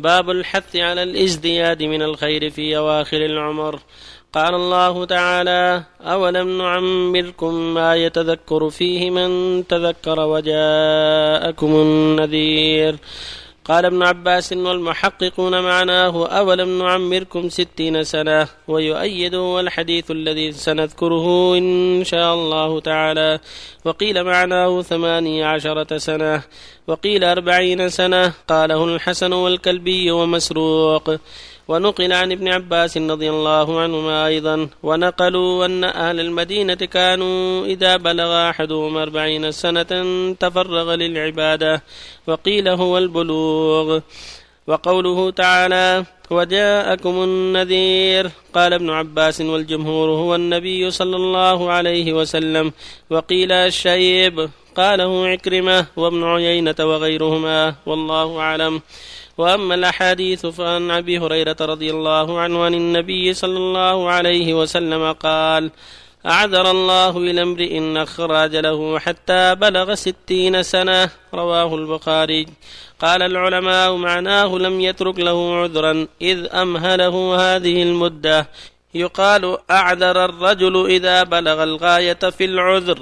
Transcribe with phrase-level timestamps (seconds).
[0.00, 3.80] باب الحث على الازدياد من الخير في أواخر العمر.
[4.32, 12.96] قال الله تعالى أولم نعمركم ما يتذكر فيه من تذكر وجاءكم النذير.
[13.70, 22.34] قال ابن عباس والمحققون معناه أولم نعمركم ستين سنة ويؤيد الحديث الذي سنذكره إن شاء
[22.34, 23.38] الله تعالى.
[23.84, 26.42] وقيل معناه ثماني عشرة سنة
[26.86, 28.32] وقيل أربعين سنة.
[28.48, 31.10] قاله الحسن والكلبي ومسروق.
[31.70, 38.50] ونقل عن ابن عباس رضي الله عنهما أيضا ونقلوا أن أهل المدينة كانوا إذا بلغ
[38.50, 39.92] أحدهم أربعين سنة
[40.40, 41.82] تفرغ للعبادة
[42.26, 44.00] وقيل هو البلوغ.
[44.66, 48.30] وقوله تعالى وجاءكم النذير.
[48.54, 52.72] قال ابن عباس والجمهور هو النبي صلى الله عليه وسلم.
[53.10, 54.50] وقيل الشيب.
[54.76, 57.74] قاله عكرمة وابن عيينة وغيرهما.
[57.86, 58.80] والله أعلم.
[59.40, 65.70] وأما الأحاديث فعن أبي هريرة رضي الله عنه عن النبي صلى الله عليه وسلم قال
[66.26, 71.10] أعذر الله إلى امرئ أخر أجله حتى بلغ ستين سنة.
[71.34, 72.46] رواه البخاري.
[73.00, 78.48] قال العلماء معناه لم يترك له عذرا إذ أمهله هذه المدة.
[78.94, 82.98] يقال أعذر الرجل إذا بلغ الغاية في العذر.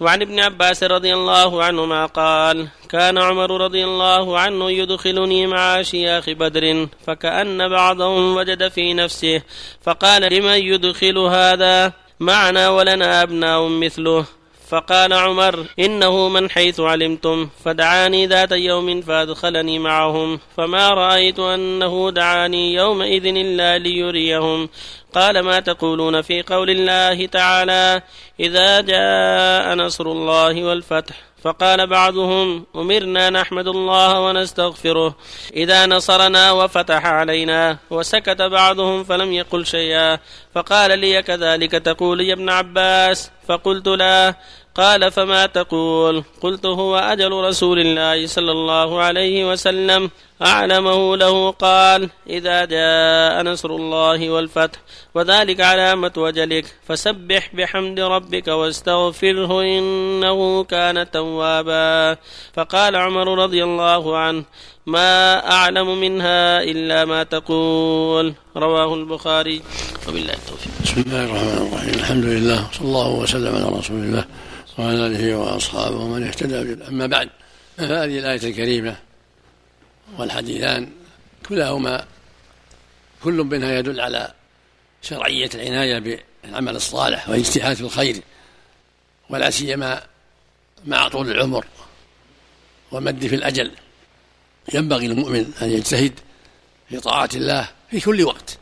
[0.00, 6.30] وعن ابن عباس رضي الله عنهما قال كان عمر رضي الله عنه يدخلني مع شياخ
[6.30, 9.42] بدر فكأن بعضهم وجد في نفسه
[9.82, 14.24] فقال لمن يدخل هذا؟ معنا ولنا أبناء مثله.
[14.70, 22.74] فقال عمر إنه من حيث علمتم فدعاني ذات يوم فأدخلني معهم فما رأيت أنه دعاني
[22.74, 24.68] يومئذ إلا ليريهم.
[25.14, 28.02] قال ما تقولون في قول الله تعالى
[28.40, 35.16] إذا جاء نصر الله والفتح فقال بعضهم أمرنا نحمد الله ونستغفره.
[35.56, 40.18] إذا نصرنا وفتح علينا وسكت بعضهم فلم يقل شيئا.
[40.54, 43.30] فقال لي كذلك تقول يا ابن عباس.
[43.48, 44.34] فقلت لا.
[44.74, 50.10] قال فما تقول؟ قلت هو أجل رسول الله صلى الله عليه وسلم.
[50.42, 54.78] أعلمه له قال إذا جاء نصر الله والفتح
[55.14, 62.16] وذلك علامة وجلك فسبح بحمد ربك واستغفره إنه كان توابا.
[62.54, 64.44] فقال عمر رضي الله عنه
[64.86, 68.34] ما أعلم منها إلا ما تقول.
[68.56, 69.62] رواه البخاري.
[70.08, 70.72] وبالله التوفيق.
[70.84, 71.94] بسم الله الرحمن الرحيم.
[71.94, 72.68] الحمد لله.
[72.72, 74.24] صلى الله وسلم على رسول الله
[74.78, 77.28] وعلى آله وأصحابه ومن اهتدى أما بعد
[77.78, 79.09] هذه الآية الكريمة
[80.18, 80.92] والحديثان
[81.48, 82.06] كلاهما
[83.22, 84.34] كل منها يدل على
[85.02, 85.98] شرعية العناية
[86.44, 88.22] بالعمل الصالح والاجتهاد في الخير
[89.30, 90.02] ولا سيما
[90.86, 91.64] مع طول العمر
[92.90, 93.70] والمد في الأجل.
[94.74, 96.20] ينبغي للمؤمن أن يجتهد
[96.88, 98.58] في طاعة الله في كل وقت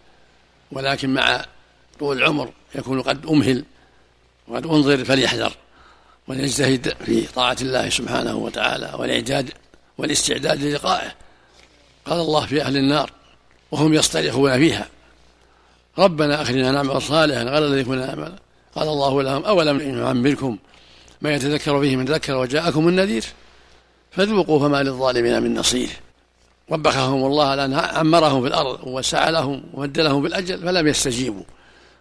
[0.73, 1.47] ولكن مع
[1.99, 3.65] طول العمر يكون قد أمهل
[4.49, 5.53] وقد أنظر فليحذر
[6.29, 9.53] وليجتهد في طاعة الله سبحانه وتعالى والإعداد
[9.99, 11.15] والإستعداد للقائه.
[12.09, 13.11] قال الله في أهل النار
[13.71, 14.89] وهم يصطرخون فيها.
[15.99, 18.33] ربنا أخرجنا نعمل صالحا غير الذي كنا نعمل.
[18.75, 20.59] قال الله لهم أولم نعمركم
[21.21, 23.25] ما يتذكر فيه من تذكر وجاءكم النذير؟
[24.11, 25.89] فذوقوا فما للظالمين من نصير.
[26.69, 31.45] وبخهم الله لأن عمرهم في الأرض ووسع لهم ومد لهم بالأجل فلم يستجيبوا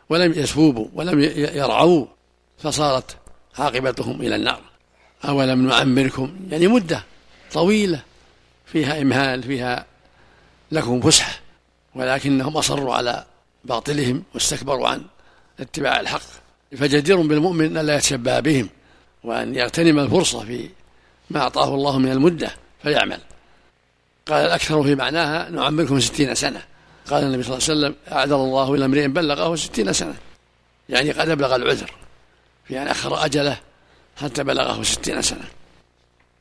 [0.09, 2.06] ولم يسوبوا ولم يرعوا
[2.57, 3.17] فصارت
[3.59, 4.62] عاقبتهم إلى النار.
[5.25, 7.03] أولم نعمركم؟ يعني مدة
[7.53, 8.01] طويلة.
[8.66, 9.85] فيها إمهال فيها
[10.72, 11.39] لكم فسحة
[11.95, 13.25] ولكنهم أصروا على
[13.63, 15.03] باطلهم واستكبروا عن
[15.59, 16.22] اتباع الحق.
[16.78, 18.69] فجدير بالمؤمن ألا يتشبه بهم
[19.23, 20.69] وأن يغتنم الفرصة في
[21.29, 22.51] ما أعطاه الله من المدة
[22.83, 23.19] فيعمل.
[24.28, 26.61] قال الأكثر في معناها نعمركم ستين سنة.
[27.09, 30.16] قال النبي صلى الله عليه وسلم أعذر الله إلى امرئ بلغه ستين سنة.
[30.89, 31.91] يعني قد أبلغ العذر
[32.66, 33.59] في أن أخر أجله
[34.17, 35.47] حتى بلغه ستين سنة.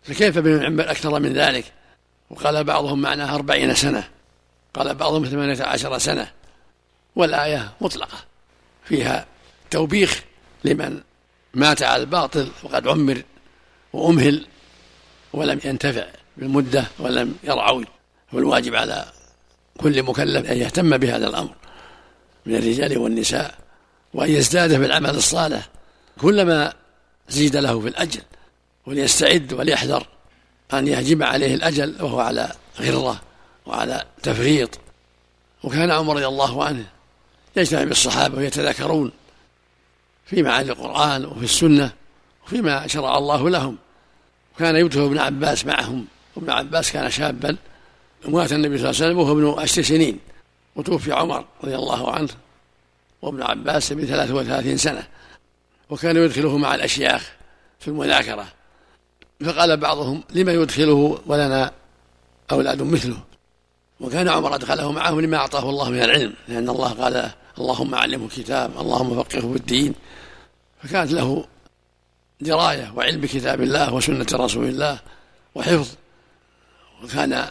[0.02, 1.64] فكيف بمن يعمر أكثر من ذلك؟
[2.30, 4.08] وقال بعضهم معناها أربعين سنة.
[4.76, 6.30] قال بعضهم ثمانية عشر سنة
[7.16, 8.18] والآية مطلقة
[8.84, 9.26] فيها
[9.70, 10.22] توبيخ
[10.64, 11.00] لمن
[11.54, 13.22] مات على الباطل وقد عمر
[13.92, 14.46] وأمهل
[15.32, 16.06] ولم ينتفع
[16.36, 17.84] بالمدة ولم يرعوي
[18.32, 19.04] والواجب على
[19.78, 21.54] كل مكلف أن يهتم بهذا الأمر
[22.46, 23.54] من الرجال والنساء
[24.14, 25.68] وأن يزداد في العمل الصالح
[26.20, 26.72] كلما
[27.28, 28.20] زيد له في الأجل
[28.86, 30.06] وليستعد وليحذر
[30.72, 33.20] أن يهجم عليه الأجل وهو على غرة
[33.66, 34.78] وعلى تفريط.
[35.64, 36.86] وكان عمر رضي الله عنه
[37.56, 39.12] يجتمع بالصحابة ويتذاكرون
[40.26, 41.92] في معاني القرآن وفي السنة
[42.46, 43.76] وفيما شرع الله لهم.
[44.54, 46.06] وكان يدخل ابن عباس معهم.
[46.36, 47.56] وابن عباس كان شابا.
[48.28, 50.18] مات النبي صلى الله عليه وسلم وهو ابن عشر سنين.
[50.76, 52.28] وتوفي عمر رضي الله عنه
[53.22, 55.06] وابن عباس بثلاث وثلاثين سنة.
[55.90, 57.32] وكان يدخله مع الأشياخ
[57.80, 58.46] في المذاكرة.
[59.44, 61.72] فقال بعضهم لما يدخله ولنا
[62.52, 63.22] أولاد مثله؟
[64.00, 68.80] وكان عمر أدخله معه لما أعطاه الله من العلم لأن الله قال اللهم علمه الكتاب
[68.80, 69.94] اللهم فقهه في الدين.
[70.82, 71.44] فكانت له
[72.40, 74.98] دراية وعلم بكتاب الله وسنة رسول الله
[75.54, 75.88] وحفظ
[77.04, 77.44] وكان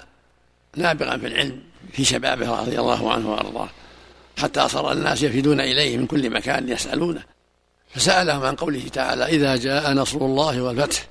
[0.75, 1.59] نابغا في العلم
[1.93, 3.69] في شبابه رضي الله عنه وأرضاه
[4.37, 7.23] حتى صار الناس يفدون إليه من كل مكان يسالونه
[7.89, 11.07] فسألهم عن قوله تعالى إذا جاء نصر الله والفتح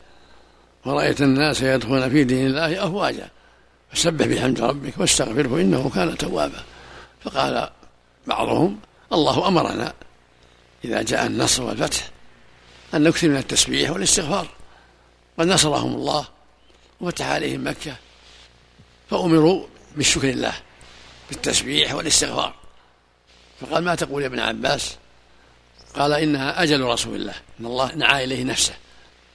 [0.84, 3.28] ورأيت الناس يدخلون في دين الله أفواجا.
[3.94, 6.62] فسبح بحمد ربك واستغفره إنه كان توابا.
[7.24, 7.70] فقال
[8.26, 8.78] بعضهم
[9.12, 9.92] الله أمرنا
[10.84, 12.08] إذا جاء النصر والفتح
[12.94, 14.48] أن نكثر من التسبيح والاستغفار.
[15.38, 16.26] قد نصرهم الله
[17.00, 17.96] وفتح عليهم مكة.
[19.10, 20.52] فأمروا بالشكر لله
[21.30, 22.54] بالتسبيح والاستغفار.
[23.60, 24.96] فقال ما تقول يا ابن عباس؟
[25.94, 27.34] قال إنها أجل رسول الله.
[27.60, 28.74] إن الله نعى إليه نفسه.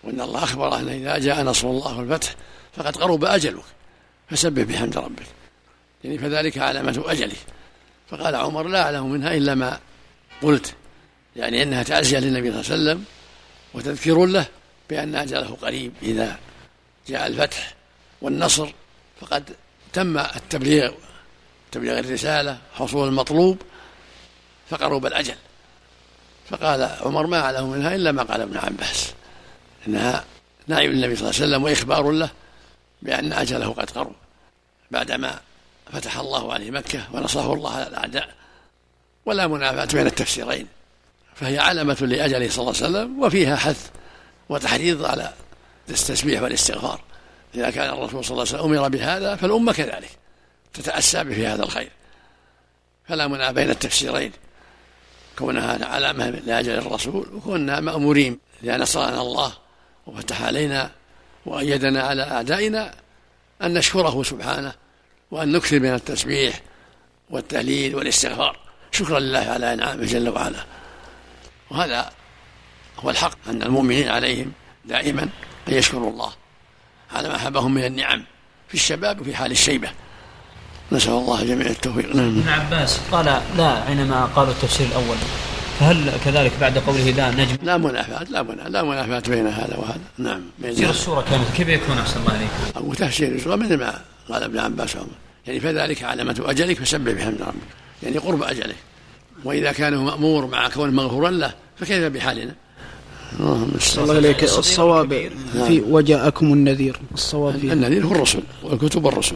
[0.04, 2.36] وإن الله اخبر ان إذا جاء نصر الله والفتح
[2.78, 3.64] فقد قرب أجلك.
[4.30, 5.26] فسبح بحمد ربك.
[6.04, 7.36] يعني فذلك علامة أجله.
[8.10, 9.80] فقال عمر لا أعلم منها إلا ما
[10.42, 10.74] قلت.
[11.36, 13.06] يعني إنها تعزيه للنبي صلى الله عليه وسلم
[13.74, 14.46] وتذكير له
[14.90, 16.40] بأن أجله قريب إذا
[17.08, 17.74] جاء الفتح
[18.22, 18.70] والنصر.
[19.22, 19.56] فقد
[19.94, 20.92] تم التبليغ
[21.72, 23.62] تبليغ الرسالة حصول المطلوب
[24.70, 25.36] فقرب الأجل.
[26.50, 29.14] فقال عمر ما أعلم منها إلا ما قال ابن عباس.
[29.88, 30.26] إنها
[30.68, 32.30] نائب النبي صلى الله عليه وسلم وإخبار له
[33.02, 34.16] بان أجله قد قرب
[34.92, 35.40] بعدما
[35.94, 38.36] فتح الله عليه مكة ونصره الله على الأعداء
[39.26, 40.68] ولا منافاة بين التفسيرين.
[41.36, 43.90] فهي علامة لأجله صلى الله عليه وسلم وفيها حث
[44.50, 45.34] وتحريض على
[45.90, 47.02] التسبيح والاستغفار.
[47.56, 50.10] إذا كان الرسول صلى الله عليه وسلم أمر بهذا فالأمة كذلك
[50.74, 51.92] تتأسى به هذا الخير.
[53.08, 54.32] فلا منافاة بين التفسيرين.
[55.40, 59.54] كونها علامة لأجل الرسول وكوننا مأمورين اذا نصرنا الله
[60.08, 60.92] وفتح علينا
[61.50, 62.94] وأيدنا على أعدائنا
[63.62, 64.74] أن نشكره سبحانه
[65.32, 66.62] وأن نكثر من التسبيح
[67.30, 68.58] والتهليل والاستغفار.
[68.92, 70.66] شكرا لله على إنعامه جل وعلا.
[71.70, 72.12] وهذا
[73.00, 74.52] هو الحق أن المؤمنين عليهم
[74.86, 75.22] دائما
[75.68, 76.32] أن يشكروا الله
[77.12, 78.24] على ما حبهم من النعم
[78.68, 79.90] في الشباب وفي حال الشيبة.
[80.92, 82.16] نسأل الله جميع التوفيق.
[82.16, 82.40] نعم.
[82.40, 85.18] ابن عباس قال لا حينما قالوا التفسير الأول
[85.80, 90.00] فهل كذلك بعد قوله لا نجم؟ لا منافاة لا منافاة لا منافاة بين هذا وهذا.
[90.18, 94.44] نعم تفسير السورة كاملة كيف يكون؟ أحسن الله عليك؟ أو تفسير السورة مثل ما قال
[94.44, 94.96] ابن عباس.
[94.96, 95.08] عمر
[95.48, 97.54] يعني فذلك علامة أجلك فسبح بحمد ربك.
[98.04, 98.76] يعني قرب أجله
[99.44, 102.56] وإذا كان مأمور مع كونه مغفورا له فكيف بحالنا؟
[103.40, 104.44] اللهم الله عليك.
[104.44, 105.32] الصواب
[105.68, 107.00] في وجاءكم النذير.
[107.14, 109.36] الصواب النذير هو الرسل والكتب الرسل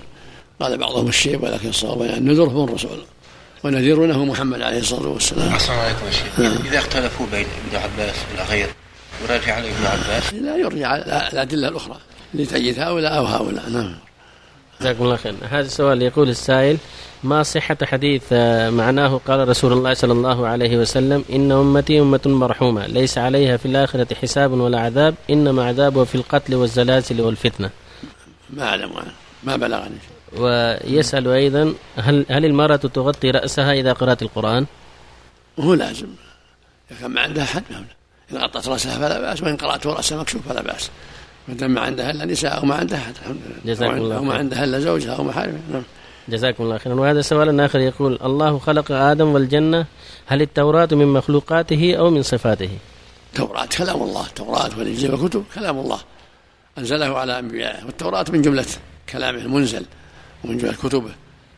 [0.59, 2.97] قال بعضهم الشيب ولكن الصواب يعني النذر هو الرسول.
[3.63, 5.49] ونذيرنا هو محمد عليه الصلاة والسلام.
[5.49, 6.57] أحسن عليكم يا شيخ، نعم.
[6.65, 8.67] إذا اختلفوا بين ابن عباس ولا غير
[9.23, 10.95] يراجع على ابن عباس؟ لا يرجع
[11.31, 11.97] الأدلة الأخرى
[12.33, 13.95] لتأييد هؤلاء أو هؤلاء، نعم.
[14.81, 16.77] جزاكم الله خير، هذا السؤال يقول السائل
[17.23, 22.21] ما صحة حديث آه، معناه قال رسول الله صلى الله عليه وسلم إن أمتي أمة
[22.25, 27.69] مرحومة ليس عليها في الآخرة حساب ولا عذاب إنما عذابه في القتل والزلازل والفتنة
[28.49, 28.91] ما أعلم
[29.43, 29.97] ما بلغني
[30.37, 34.65] ويسأل أيضا هل هل المرأة تغطي رأسها إذا قرأت القرآن؟
[35.59, 36.07] هو لازم.
[36.91, 37.63] إذا كان ما عندها أحد
[38.31, 40.89] إن غطت رأسها فلا بأس وإن قرأت رأسها مكشوف فلا بأس.
[41.47, 43.73] ما دام ما عندها إلا نساء أو ما عندها أحد الحمد لله.
[43.73, 45.83] جزاكم الله أو ما عندها إلا زوجها أو محارمها نعم.
[46.29, 46.95] جزاكم الله خيرا.
[46.95, 49.85] وهذا سؤال آخر يقول الله خلق آدم والجنة
[50.25, 52.69] هل التوراة من مخلوقاته أو من صفاته؟
[53.33, 55.99] التوراة كلام الله التوراة والإنجيل والكتب كلام الله.
[56.77, 58.65] أنزله على أنبيائه والتوراة من جملة
[59.09, 59.85] كلامه المنزل.
[60.43, 61.11] ومن جملة كتبه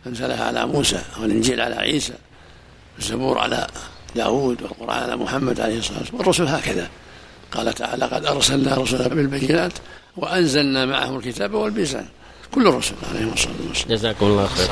[0.07, 2.13] أنزلها على موسى والإنجيل على عيسى
[2.99, 3.67] الزبور على
[4.15, 6.89] داود والقرآن على محمد عليه الصلاة والسلام والرسل هكذا.
[7.51, 9.73] قال تعالى قد أرسلنا رسلا بالبينات
[10.17, 12.05] وأنزلنا معهم الكتاب والميزان.
[12.51, 13.97] كل الرسل عليهم الصلاة والسلام.
[13.97, 14.67] جزاكم الله خير